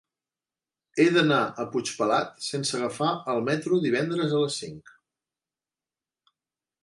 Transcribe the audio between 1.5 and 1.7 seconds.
a